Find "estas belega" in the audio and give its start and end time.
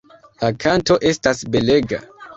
1.11-2.05